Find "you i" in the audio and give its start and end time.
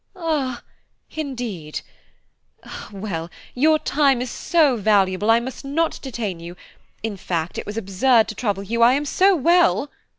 8.63-8.93